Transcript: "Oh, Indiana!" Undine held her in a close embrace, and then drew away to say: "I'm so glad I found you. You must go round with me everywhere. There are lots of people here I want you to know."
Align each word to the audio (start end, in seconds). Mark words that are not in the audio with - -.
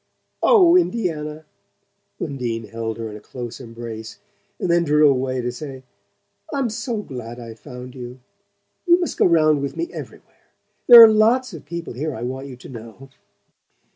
"Oh, 0.41 0.75
Indiana!" 0.75 1.45
Undine 2.19 2.63
held 2.69 2.97
her 2.97 3.07
in 3.11 3.15
a 3.17 3.21
close 3.21 3.59
embrace, 3.59 4.17
and 4.59 4.67
then 4.67 4.83
drew 4.83 5.07
away 5.07 5.41
to 5.41 5.51
say: 5.51 5.83
"I'm 6.51 6.71
so 6.71 7.03
glad 7.03 7.39
I 7.39 7.53
found 7.53 7.93
you. 7.93 8.19
You 8.87 8.99
must 8.99 9.15
go 9.17 9.25
round 9.27 9.61
with 9.61 9.77
me 9.77 9.93
everywhere. 9.93 10.53
There 10.87 11.03
are 11.03 11.07
lots 11.13 11.53
of 11.53 11.65
people 11.65 11.93
here 11.93 12.15
I 12.15 12.23
want 12.23 12.47
you 12.47 12.55
to 12.55 12.69
know." 12.69 13.09